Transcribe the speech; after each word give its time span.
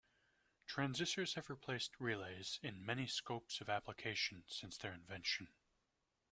Transistors 0.65 1.35
have 1.35 1.47
replaced 1.47 1.99
relays 1.99 2.59
in 2.63 2.83
many 2.83 3.05
scopes 3.05 3.61
of 3.61 3.69
application 3.69 4.43
since 4.47 4.75
their 4.75 4.93
invention. 4.95 5.49